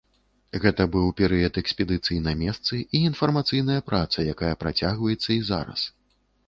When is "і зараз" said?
5.39-5.81